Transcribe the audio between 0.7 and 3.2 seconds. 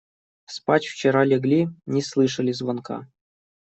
вчера легли, не слышали звонка.